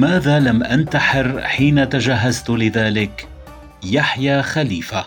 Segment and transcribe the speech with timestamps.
[0.00, 3.28] لماذا لم أنتحر حين تجهزت لذلك؟
[3.84, 5.06] يحيى خليفة.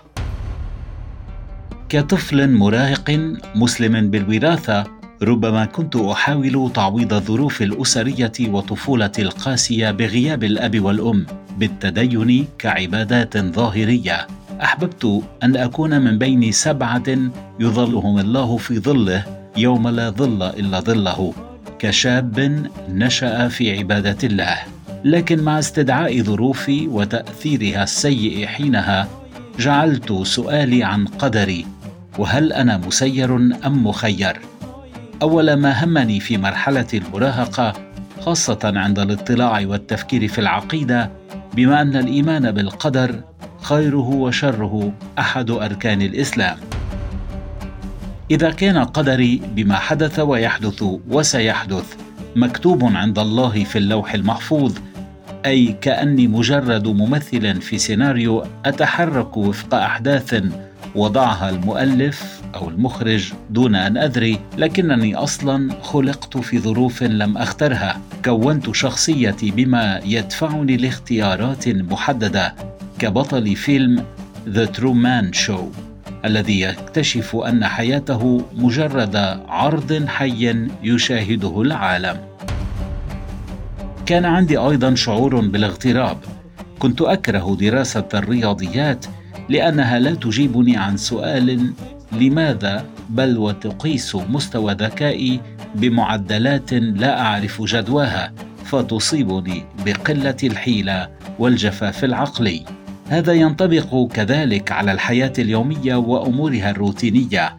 [1.89, 4.84] كطفل مراهق مسلم بالوراثة
[5.21, 11.25] ربما كنت أحاول تعويض الظروف الأسرية وطفولة القاسية بغياب الأب والأم
[11.57, 14.28] بالتدين كعبادات ظاهرية.
[14.62, 17.18] أحببت أن أكون من بين سبعة
[17.60, 19.23] يظلهم الله في ظله
[19.57, 21.33] يوم لا ظل إلا ظله.
[21.80, 24.82] كشاب نشأ في عبادة الله.
[25.04, 29.07] لكن مع استدعاء ظروفي وتأثيرها السيء حينها
[29.60, 31.66] جعلت سؤالي عن قدري
[32.17, 34.39] وهل أنا مسير أم مخير؟
[35.22, 37.73] أول ما همني في مرحلة المراهقة
[38.22, 41.11] خاصة عند الاطلاع والتفكير في العقيدة
[41.56, 43.22] بما أن الإيمان بالقدر
[43.61, 46.58] خيره وشره أحد أركان الإسلام.
[48.31, 51.95] إذا كان قدري بما حدث ويحدث وسيحدث
[52.36, 54.77] مكتوب عند الله في اللوح المحفوظ
[55.45, 60.44] أي كأني مجرد ممثل في سيناريو أتحرك وفق أحداث
[60.95, 68.02] وضعها المؤلف أو المخرج دون أن أدري لكنني أصلا خلقت في ظروف لم أخترها.
[68.25, 72.55] كونت شخصيتي بما يدفعني لاختيارات محددة
[72.99, 74.03] كبطل فيلم
[74.49, 75.67] ذا ترومان شو
[76.25, 79.16] الذي يكتشف أن حياته مجرد
[79.47, 82.33] عرض حي يشاهده العالم.
[84.14, 86.17] كان عندي أيضا شعور بالاغتراب.
[86.80, 89.05] كنت أكره دراسة الرياضيات
[89.50, 91.73] لأنها لا تجيبني عن سؤال
[92.11, 95.39] لماذا بل وتقيس مستوى ذكائي
[95.75, 98.33] بمعدلات لا أعرف جدواها
[98.66, 102.66] فتصيبني بقلة الحيلة والجفاف العقلي.
[103.09, 107.58] هذا ينطبق كذلك على الحياة اليومية وأمورها الروتينية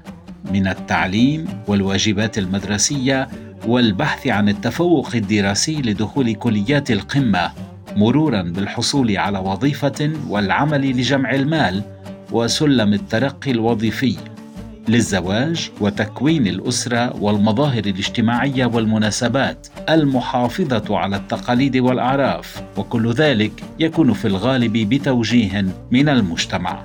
[0.52, 3.28] من التعليم والواجبات المدرسية
[3.66, 7.50] والبحث عن التفوق الدراسي لدخول كليات القمة
[7.96, 11.82] مرورا بالحصول على وظيفة والعمل لجمع المال
[12.32, 14.16] وسلم الترقي الوظيفي
[14.88, 24.72] للزواج وتكوين الأسرة والمظاهر الاجتماعية والمناسبات المحافظة على التقاليد والأعراف وكل ذلك يكون في الغالب
[24.72, 26.84] بتوجيه من المجتمع.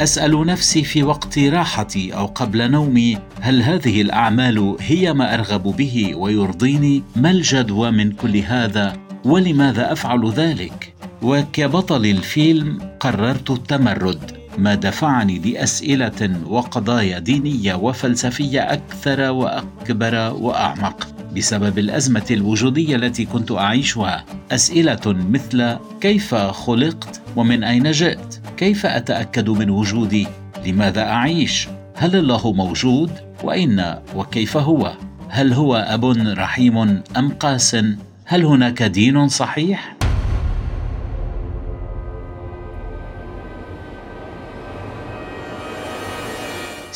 [0.00, 6.14] أسأل نفسي في وقت راحتي أو قبل نومي هل هذه الأعمال هي ما أرغب به
[6.14, 14.32] ويرضيني؟ ما الجدوى من كل هذا؟ ولماذا أفعل ذلك؟ وكبطل الفيلم قررت التمرد.
[14.58, 21.08] ما دفعني لأسئلة وقضايا دينية وفلسفية أكثر وأكبر وأعمق.
[21.36, 28.25] بسبب الأزمة الوجودية التي كنت أعيشها أسئلة مثل كيف خلقت؟ ومن أين جئت؟
[28.56, 30.26] كيف أتأكد من وجودي؟
[30.66, 33.10] لماذا أعيش؟ هل الله موجود؟
[33.44, 34.92] واين وكيف هو؟
[35.28, 36.04] هل هو أب
[36.38, 36.78] رحيم
[37.16, 37.76] أم قاس؟
[38.24, 39.95] هل هناك دين صحيح؟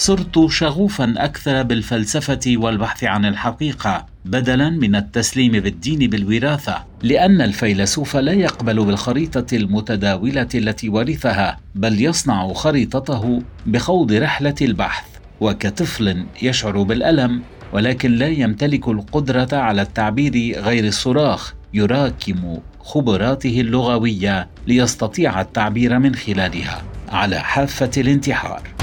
[0.01, 8.33] صرت شغوفا أكثر بالفلسفة والبحث عن الحقيقة بدلا من التسليم بالدين بالوراثة لأن الفيلسوف لا
[8.33, 15.05] يقبل بالخريطة المتداولة التي ورثها بل يصنع خريطته بخوض رحلة البحث
[15.41, 25.41] وكطفل يشعر بالألم ولكن لا يمتلك القدرة على التعبير غير الصراخ يراكم خبراته اللغوية ليستطيع
[25.41, 28.80] التعبير من خلالها على حافة الانتحار.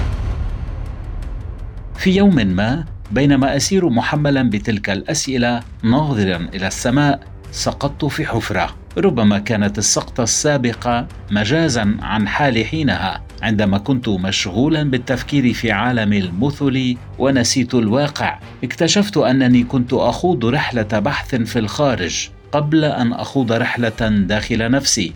[1.97, 7.19] في يوم ما بينما أسير محملا بتلك الأسئلة ناظرا إلى السماء
[7.52, 8.75] سقطت في حفرة.
[8.97, 13.24] ربما كانت السقطة السابقة مجازا عن حالي حينها.
[13.41, 21.36] عندما كنت مشغولا بالتفكير في عالم المثل ونسيت الواقع اكتشفت أنني كنت أخوض رحلة بحث
[21.36, 25.13] في الخارج قبل أن أخوض رحلة داخل نفسي.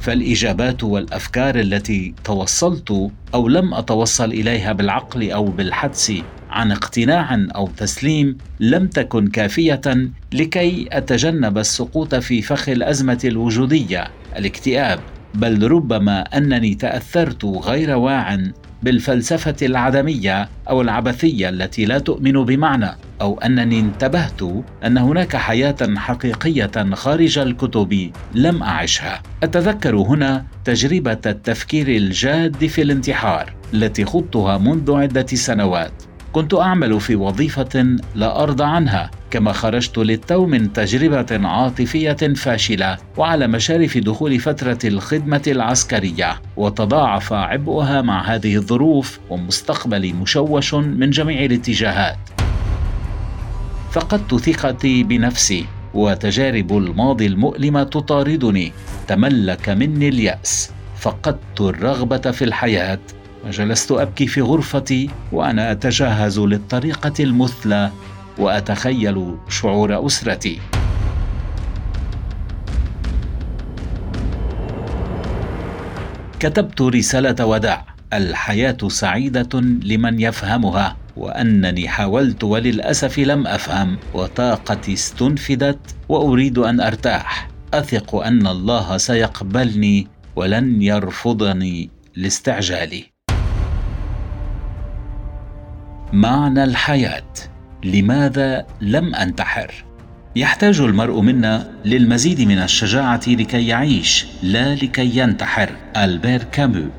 [0.00, 6.12] فالإجابات والأفكار التي توصلت أو لم أتوصل إليها بالعقل أو بالحدس
[6.50, 9.80] عن اقتناع أو تسليم لم تكن كافية
[10.32, 15.00] لكي أتجنب السقوط في فخ الأزمة الوجودية الاكتئاب.
[15.34, 18.38] بل ربما أنني تأثرت غير واع
[18.82, 22.90] بالفلسفة العدمية أو العبثية التي لا تؤمن بمعنى.
[23.20, 24.42] أو أنني انتبهت
[24.86, 29.22] أن هناك حياة حقيقية خارج الكتب لم أعشها.
[29.42, 35.92] أتذكر هنا تجربة التفكير الجاد في الانتحار التي خضتها منذ عدة سنوات.
[36.32, 43.46] كنت أعمل في وظيفة لا أرضى عنها كما خرجت للتو من تجربة عاطفية فاشلة وعلى
[43.46, 52.39] مشارف دخول فترة الخدمة العسكرية وتضاعف عبئها مع هذه الظروف ومستقبلي مشوش من جميع الاتجاهات.
[53.90, 58.72] فقدت ثقتي بنفسي وتجارب الماضي المؤلمة تطاردني.
[59.08, 60.70] تملك مني اليأس.
[60.96, 62.98] فقدت الرغبة في الحياة.
[63.46, 67.90] وجلست أبكي في غرفتي وأنا أتجهز للطريقة المثلى
[68.38, 70.60] وأتخيل شعور أسرتي.
[76.40, 77.84] كتبت رسالة وداع.
[78.12, 80.96] الحياة سعيدة لمن يفهمها.
[81.20, 85.78] وأنني حاولت وللأسف لم أفهم وطاقتي استنفدت
[86.08, 87.48] وأريد أن أرتاح.
[87.74, 90.06] أثق أن الله سيقبلني
[90.36, 93.04] ولن يرفضني لاستعجالي.
[96.12, 97.32] معنى الحياة.
[97.84, 99.84] لماذا لم أنتحر؟
[100.36, 105.70] يحتاج المرء منا للمزيد من الشجاعة لكي يعيش لا لكي ينتحر.
[105.96, 106.90] ألبير كامو.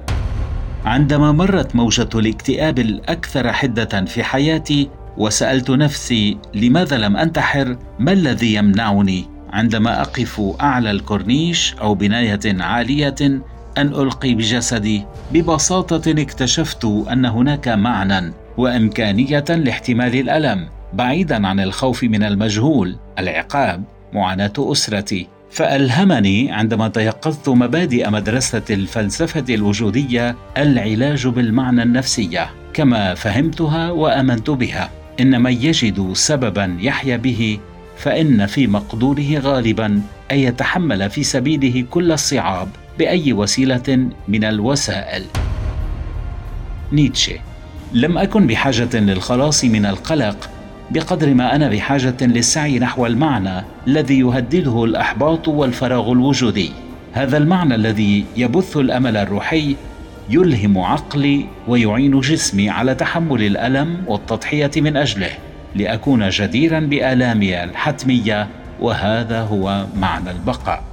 [0.86, 8.54] عندما مرت موجه الاكتئاب الأكثر حدة في حياتي وسألت نفسي لماذا لم أنتحر؟ ما الذي
[8.54, 13.16] يمنعني؟ عندما أقف أعلى الكورنيش أو بناية عالية
[13.78, 15.06] أن ألقي بجسدي.
[15.34, 24.54] ببساطة اكتشفت أن هناك معنى وإمكانية لاحتمال الألم بعيدا عن الخوف من المجهول العقاب معاناة
[24.60, 25.28] أسرتي.
[25.52, 34.90] فألهمني عندما تيقظت مبادئ مدرسة الفلسفة الوجودية العلاج بالمعنى النفسية كما فهمتها وأمنت بها.
[35.20, 37.60] إن من يجد سببا يحيا به
[37.98, 40.02] فإن في مقدوره غالبا
[40.32, 42.70] أن يتحمل في سبيله كل الصعاب
[43.00, 45.24] بأي وسيلة من الوسائل.
[46.92, 47.36] نيتشه.
[47.94, 50.50] لم أكن بحاجة للخلاص من القلق
[50.94, 56.72] بقدر ما أنا بحاجة للسعي نحو المعنى الذي يهدده الأحباط والفراغ الوجودي.
[57.14, 59.76] هذا المعنى الذي يبث الأمل الروحي
[60.30, 65.30] يلهم عقلي ويعين جسمي على تحمل الألم والتضحية من أجله
[65.76, 68.48] لأكون جديرا بآلامي الحتمية
[68.80, 70.84] وهذا هو معنى البقاء.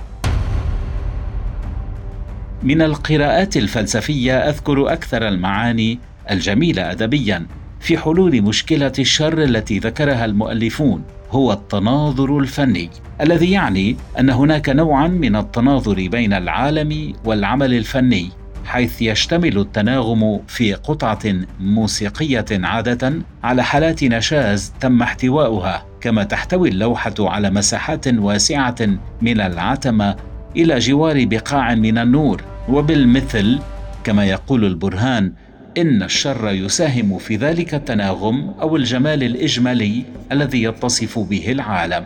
[2.63, 5.99] من القراءات الفلسفية أذكر أكثر المعاني
[6.31, 7.47] الجميلة ادبيا.
[7.81, 12.91] في حلول مشكلة الشر التي ذكرها المؤلفون هو التناظر الفني
[13.21, 18.31] الذي يعني أن هناك نوعا من التناظر بين العالم والعمل الفني
[18.65, 23.13] حيث يشتمل التناغم في قطعة موسيقية عادة
[23.45, 28.77] على حالات نشاز تم احتواؤها كما تحتوي اللوحة على مساحات واسعة
[29.23, 30.17] من العتمة
[30.57, 33.59] إلى جوار بقاع من النور وبالمثل
[34.05, 35.33] كما يقول البرهان
[35.79, 42.05] إن الشر يساهم في ذلك التناغم أو الجمال الإجمالي الذي يتصف به العالم.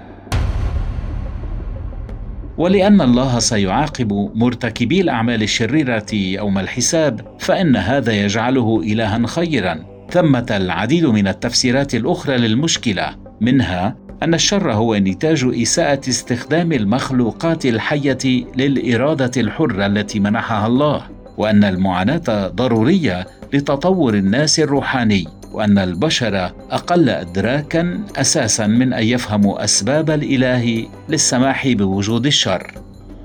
[2.59, 9.79] ولأن الله سيعاقب مرتكبي الأعمال الشريرة يوم الحساب فإن هذا يجعله إلها خيرا.
[10.11, 18.47] ثمة العديد من التفسيرات الأخرى للمشكلة منها أن الشر هو نتاج إساءة استخدام المخلوقات الحية
[18.57, 21.22] للإرادة الحرة التي منحها الله.
[21.37, 30.11] وأن المعاناة ضرورية لتطور الناس الروحاني وأن البشر أقل ادراكا أساسا من أن يفهموا أسباب
[30.11, 32.73] الإله للسماح بوجود الشر.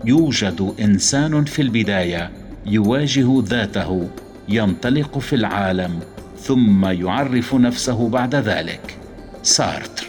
[0.06, 2.32] يوجد إنسان في البداية
[2.66, 4.08] يواجه ذاته
[4.50, 6.00] ينطلق في العالم
[6.40, 8.98] ثم يعرف نفسه بعد ذلك.
[9.44, 10.08] سارتر.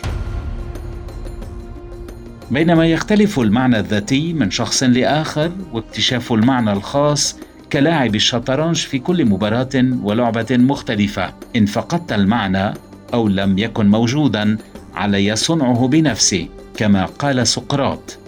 [2.50, 7.36] بينما يختلف المعنى الذاتي من شخص لآخر واكتشاف المعنى الخاص
[7.72, 11.34] كلاعب الشطرنج في كل مباراة ولعبة مختلفة.
[11.56, 12.74] إن فقدت المعنى
[13.14, 14.58] أو لم يكن موجودا
[14.94, 18.18] علي صنعه بنفسي كما قال سقراط.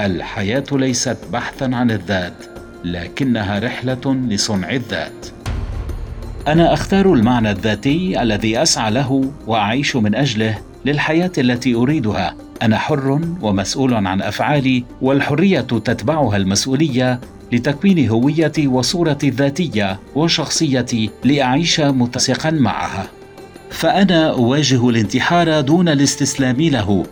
[0.00, 2.34] الحياة ليست بحثا عن الذات
[2.84, 5.26] لكنها رحلة لصنع الذات.
[6.48, 12.34] أنا أختار المعنى الذاتي الذي أسعى له وأعيش من أجله للحياة التي أريدها.
[12.62, 17.20] أنا حر ومسؤول عن أفعالي والحرية تتبعها المسؤولية
[17.52, 23.08] لتكوين هويتي وصورتي الذاتيه وشخصيتي لأعيش متسقا معها.
[23.70, 27.06] فأنا أواجه الانتحار دون الاستسلام له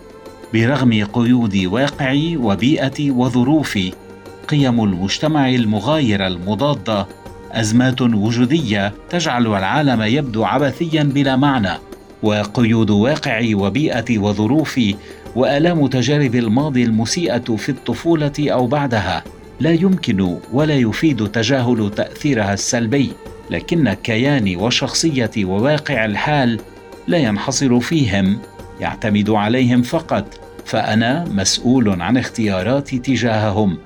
[0.55, 3.93] برغم قيود واقعي وبيئتي وظروفي
[4.49, 7.07] قيم المجتمع المغايره المضاده
[7.53, 11.79] أزمات وجودية تجعل العالم يبدو عبثيا بلا معنى.
[12.23, 14.95] وقيود واقعي وبيئتي وظروفي
[15.37, 19.25] وآلام تجارب الماضي المسيئة في الطفولة أو بعدها.
[19.61, 23.12] لا يمكن ولا يفيد تجاهل تأثيرها السلبي
[23.50, 26.61] لكن كياني وشخصيتي وواقع الحال
[27.07, 28.38] لا ينحصر فيهم
[28.81, 33.79] يعتمد عليهم فقط فأنا مسؤول عن اختياراتي تجاههم.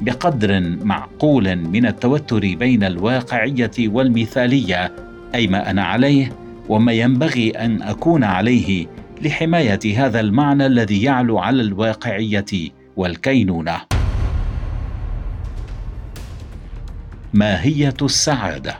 [0.00, 4.92] بقدر معقول من التوتر بين الواقعية والمثالية
[5.34, 6.32] أي ما أنا عليه
[6.68, 8.86] وما ينبغي أن أكون عليه
[9.22, 13.91] لحماية هذا المعنى الذي يعلو على الواقعية والكينونة.
[17.34, 18.78] ماهية السعادة.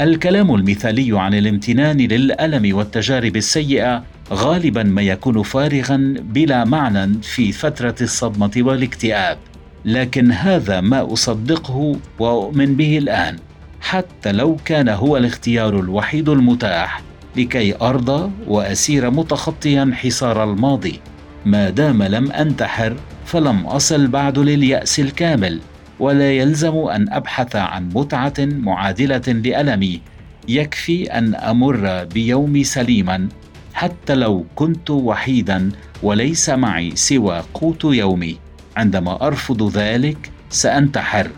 [0.00, 7.94] الكلام المثالي عن الامتنان للألم والتجارب السيئة غالبا ما يكون فارغا بلا معنى في فترة
[8.00, 9.38] الصدمة والاكتئاب.
[9.84, 13.38] لكن هذا ما أصدقه وأؤمن به الآن
[13.80, 17.02] حتى لو كان هو الاختيار الوحيد المتاح
[17.36, 21.00] لكي أرضى وأسير متخطيا حصار الماضي.
[21.44, 25.60] ما دام لم أنتحر فلم أصل بعد لليأس الكامل.
[26.02, 30.00] ولا يلزم أن أبحث عن متعة معادلة لألمي.
[30.48, 33.28] يكفي أن أمر بيومي سليما
[33.74, 35.70] حتى لو كنت وحيدا
[36.02, 38.36] وليس معي سوى قوت يومي.
[38.76, 41.30] عندما أرفض ذلك سأنتحر.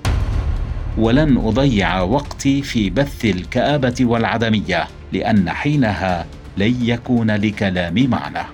[0.99, 8.54] ولن أضيع وقتي في بث الكآبة والعدمية لأن حينها لن يكون لكلامي معنى.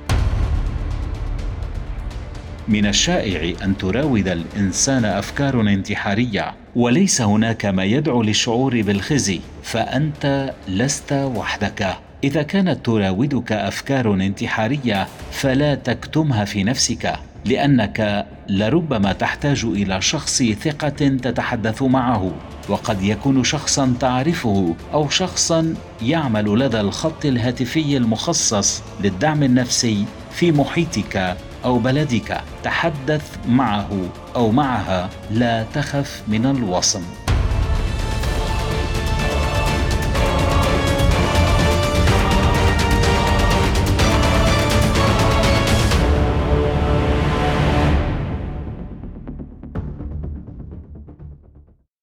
[2.70, 11.12] من الشائع أن تراود الإنسان افكار انتحارية وليس هناك ما يدعو للشعور بالخزي فأنت لست
[11.12, 11.96] وحدك.
[12.24, 17.12] إذا كانت تراودك أفكار انتحارية فلا تكتمها في نفسك
[17.44, 22.32] لأنك لربما تحتاج إلى شخص ثقة تتحدث معه
[22.68, 31.36] وقد يكون شخصا تعرفه أو شخصا يعمل لدى الخط الهاتفي المخصص للدعم النفسي في محيطك.
[31.64, 33.88] أو بلدك تحدث معه
[34.36, 37.02] أو معها لا تخف من الوصم.